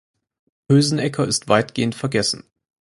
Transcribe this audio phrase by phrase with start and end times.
[0.67, 2.49] Poesenecker ist weitgehend vergessen.